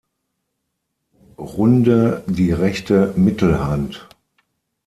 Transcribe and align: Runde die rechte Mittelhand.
Runde 1.37 2.23
die 2.25 2.51
rechte 2.53 3.13
Mittelhand. 3.15 4.09